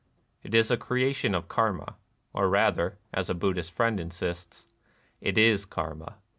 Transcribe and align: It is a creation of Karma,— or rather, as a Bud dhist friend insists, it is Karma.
It 0.41 0.55
is 0.55 0.71
a 0.71 0.77
creation 0.77 1.35
of 1.35 1.47
Karma,— 1.47 1.95
or 2.33 2.49
rather, 2.49 2.97
as 3.13 3.29
a 3.29 3.35
Bud 3.35 3.53
dhist 3.55 3.69
friend 3.69 3.99
insists, 3.99 4.65
it 5.19 5.37
is 5.37 5.63
Karma. 5.63 6.15